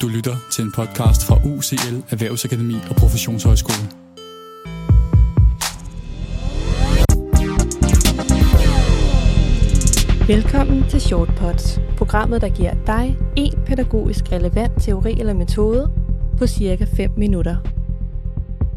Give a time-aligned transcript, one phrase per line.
[0.00, 3.86] Du lytter til en podcast fra UCL Erhvervsakademi og Professionshøjskole.
[10.26, 15.92] Velkommen til Shortpods, programmet der giver dig en pædagogisk relevant teori eller metode
[16.38, 17.56] på cirka 5 minutter.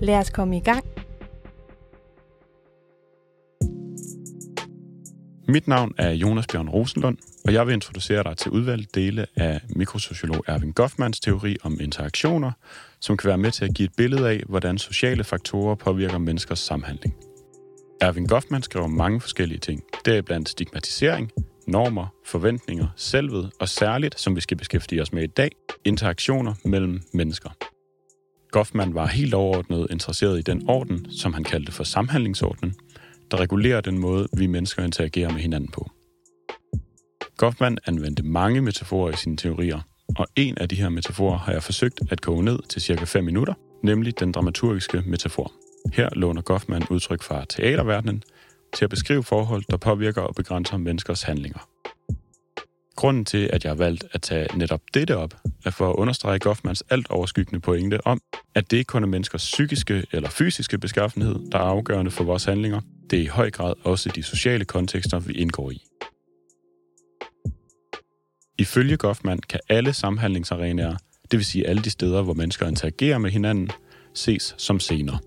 [0.00, 0.91] Lad os komme i gang.
[5.52, 9.60] Mit navn er Jonas Bjørn Rosenlund, og jeg vil introducere dig til udvalgte dele af
[9.68, 12.52] mikrosociolog Erwin Goffmans teori om interaktioner,
[13.00, 16.58] som kan være med til at give et billede af, hvordan sociale faktorer påvirker menneskers
[16.58, 17.14] samhandling.
[18.00, 21.30] Erwin Goffman skriver mange forskellige ting, deriblandt stigmatisering,
[21.66, 25.50] normer, forventninger, selvet og særligt, som vi skal beskæftige os med i dag,
[25.84, 27.50] interaktioner mellem mennesker.
[28.50, 32.74] Goffman var helt overordnet interesseret i den orden, som han kaldte for samhandlingsordenen,
[33.32, 35.90] der regulerer den måde, vi mennesker interagerer med hinanden på.
[37.36, 39.80] Goffman anvendte mange metaforer i sine teorier,
[40.16, 43.24] og en af de her metaforer har jeg forsøgt at koge ned til cirka 5
[43.24, 45.52] minutter, nemlig den dramaturgiske metafor.
[45.92, 48.22] Her låner Goffman udtryk fra teaterverdenen
[48.74, 51.68] til at beskrive forhold, der påvirker og begrænser menneskers handlinger.
[52.96, 56.38] Grunden til, at jeg har valgt at tage netop dette op, er for at understrege
[56.38, 58.20] Goffmans alt overskyggende pointe om,
[58.54, 62.44] at det ikke kun er menneskers psykiske eller fysiske beskaffenhed, der er afgørende for vores
[62.44, 62.80] handlinger.
[63.12, 65.82] Det er i høj grad også de sociale kontekster, vi indgår i.
[68.58, 70.96] Ifølge Goffman kan alle samhandlingsarenaer,
[71.30, 73.70] det vil sige alle de steder, hvor mennesker interagerer med hinanden,
[74.14, 75.18] ses som scener.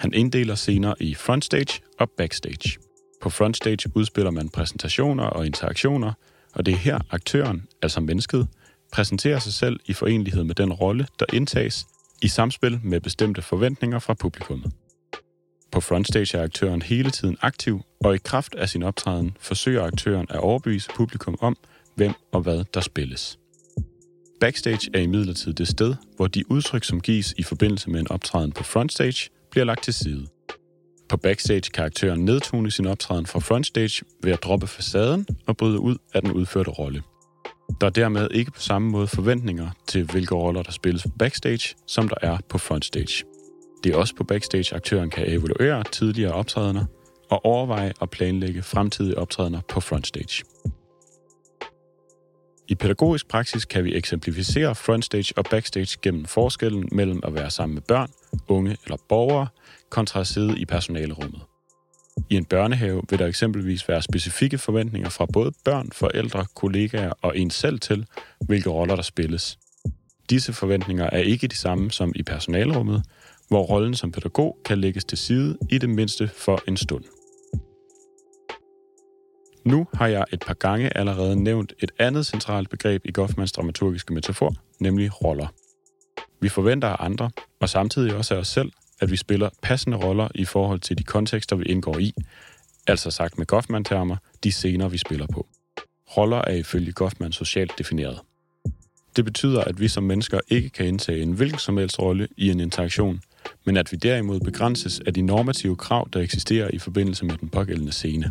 [0.00, 2.78] Han inddeler scener i frontstage og backstage.
[3.22, 6.12] På frontstage udspiller man præsentationer og interaktioner,
[6.54, 8.48] og det er her aktøren, altså mennesket,
[8.92, 11.86] præsenterer sig selv i forenlighed med den rolle, der indtages
[12.22, 14.72] i samspil med bestemte forventninger fra publikummet.
[15.72, 20.26] På frontstage er aktøren hele tiden aktiv, og i kraft af sin optræden forsøger aktøren
[20.30, 21.56] at overbevise publikum om,
[21.94, 23.38] hvem og hvad der spilles.
[24.40, 28.52] Backstage er imidlertid det sted, hvor de udtryk, som gives i forbindelse med en optræden
[28.52, 30.26] på frontstage, bliver lagt til side.
[31.08, 35.80] På backstage kan aktøren nedtone sin optræden fra frontstage ved at droppe facaden og bryde
[35.80, 37.02] ud af den udførte rolle.
[37.80, 41.74] Der er dermed ikke på samme måde forventninger til, hvilke roller der spilles på backstage,
[41.86, 43.24] som der er på frontstage.
[43.84, 46.84] Det er også på backstage, aktøren kan evaluere tidligere optrædener
[47.30, 50.44] og overveje at planlægge fremtidige optrædener på frontstage.
[52.68, 57.74] I pædagogisk praksis kan vi eksemplificere frontstage og backstage gennem forskellen mellem at være sammen
[57.74, 58.10] med børn,
[58.48, 59.46] unge eller borgere,
[59.90, 61.40] kontra at sidde i personalerummet.
[62.30, 67.38] I en børnehave vil der eksempelvis være specifikke forventninger fra både børn, forældre, kollegaer og
[67.38, 68.06] en selv til,
[68.40, 69.58] hvilke roller der spilles.
[70.30, 73.02] Disse forventninger er ikke de samme som i personalerummet,
[73.48, 77.04] hvor rollen som pædagog kan lægges til side i det mindste for en stund.
[79.64, 84.14] Nu har jeg et par gange allerede nævnt et andet centralt begreb i Goffmans dramaturgiske
[84.14, 85.46] metafor, nemlig roller.
[86.40, 90.28] Vi forventer af andre, og samtidig også af os selv, at vi spiller passende roller
[90.34, 92.14] i forhold til de kontekster, vi indgår i,
[92.86, 95.46] altså sagt med Goffman-termer, de scener, vi spiller på.
[96.16, 98.20] Roller er ifølge Goffman socialt defineret.
[99.16, 102.50] Det betyder, at vi som mennesker ikke kan indtage en hvilken som helst rolle i
[102.50, 103.20] en interaktion,
[103.68, 107.48] men at vi derimod begrænses af de normative krav, der eksisterer i forbindelse med den
[107.48, 108.30] pågældende scene.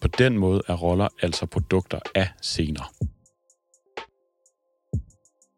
[0.00, 2.92] På den måde er roller altså produkter af scener.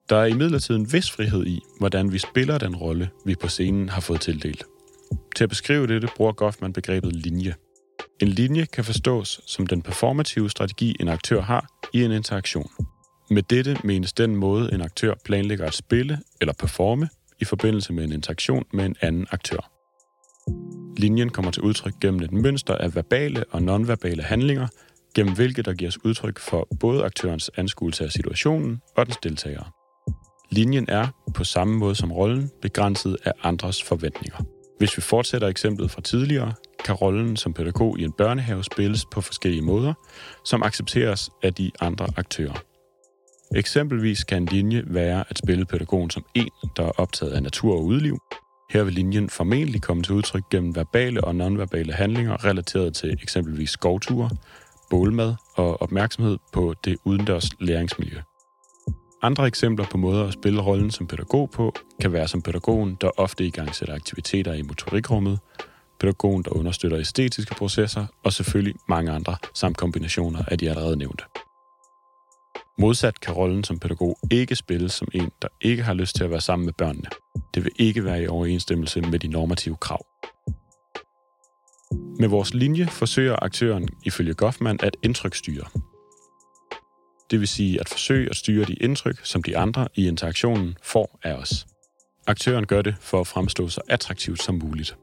[0.08, 3.88] Der er imidlertid en vis frihed i, hvordan vi spiller den rolle, vi på scenen
[3.88, 4.64] har fået tildelt.
[5.36, 7.54] Til at beskrive dette bruger Goffman begrebet linje.
[8.20, 12.70] En linje kan forstås som den performative strategi, en aktør har i en interaktion.
[13.30, 17.08] Med dette menes den måde, en aktør planlægger at spille eller performe
[17.42, 19.70] i forbindelse med en interaktion med en anden aktør.
[20.97, 24.66] Linjen kommer til udtryk gennem et mønster af verbale og nonverbale handlinger,
[25.14, 29.64] gennem hvilket der gives udtryk for både aktørens anskuelse af situationen og dens deltagere.
[30.50, 34.38] Linjen er, på samme måde som rollen, begrænset af andres forventninger.
[34.78, 36.52] Hvis vi fortsætter eksemplet fra tidligere,
[36.84, 39.94] kan rollen som pædagog i en børnehave spilles på forskellige måder,
[40.44, 42.72] som accepteres af de andre aktører.
[43.54, 47.75] Eksempelvis kan en linje være at spille pædagogen som en, der er optaget af natur
[47.75, 48.19] og udliv.
[48.70, 53.70] Her vil linjen formentlig komme til udtryk gennem verbale og nonverbale handlinger relateret til eksempelvis
[53.70, 54.31] skovture,
[54.90, 58.19] bålmad og opmærksomhed på det udendørs læringsmiljø.
[59.22, 63.10] Andre eksempler på måder at spille rollen som pædagog på, kan være som pædagogen, der
[63.16, 65.38] ofte i gang sætter aktiviteter i motorikrummet,
[66.00, 71.25] pædagogen, der understøtter æstetiske processer, og selvfølgelig mange andre, samt kombinationer af de allerede nævnte.
[72.78, 76.30] Modsat kan rollen som pædagog ikke spilles som en, der ikke har lyst til at
[76.30, 77.08] være sammen med børnene.
[77.54, 80.06] Det vil ikke være i overensstemmelse med de normative krav.
[82.20, 85.64] Med vores linje forsøger aktøren, ifølge Goffman, at indtryksstyre.
[87.30, 91.19] det vil sige at forsøge at styre de indtryk, som de andre i interaktionen får
[91.22, 91.66] af os.
[92.26, 94.96] Aktøren gør det for at fremstå så attraktivt som muligt.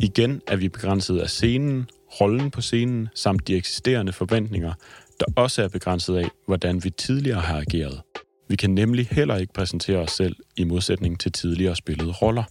[0.00, 1.88] Igen er vi begrænset af scenen,
[2.20, 4.72] rollen på scenen samt de eksisterende forventninger,
[5.20, 8.02] der også er begrænset af, hvordan vi tidligere har ageret.
[8.48, 12.44] Vi kan nemlig heller ikke præsentere os selv i modsætning til tidligere spillede roller.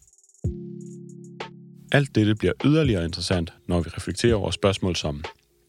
[1.91, 5.23] Alt dette bliver yderligere interessant, når vi reflekterer over spørgsmål som,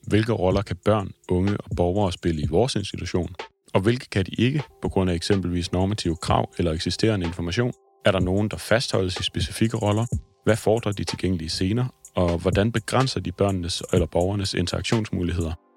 [0.06, 3.34] hvilke roller kan børn, unge og borgere spille i vores institution,
[3.74, 7.72] og hvilke kan de ikke på grund af eksempelvis normative krav eller eksisterende information?
[8.04, 10.06] Er der nogen, der fastholdes i specifikke roller?
[10.44, 11.86] Hvad fordrer de tilgængelige scener?
[12.14, 15.67] Og hvordan begrænser de børnenes eller borgernes interaktionsmuligheder?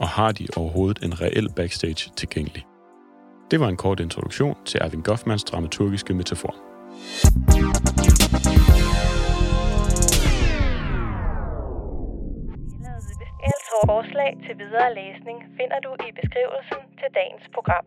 [0.00, 2.66] Og har de overhovedet en reel backstage tilgængelig?
[3.50, 6.54] Det var en kort introduktion til Erwin Goffmans dramaturgiske metafor.
[13.92, 17.86] forslag til videre læsning finder du i beskrivelsen til dagens program.